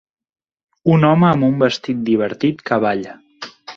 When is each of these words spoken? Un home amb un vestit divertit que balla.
Un 0.93 1.05
home 1.09 1.27
amb 1.31 1.47
un 1.49 1.53
vestit 1.65 2.01
divertit 2.09 2.65
que 2.71 2.81
balla. 2.87 3.15